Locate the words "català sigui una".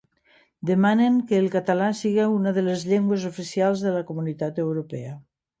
1.57-2.55